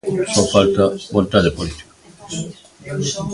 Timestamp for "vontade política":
1.15-1.85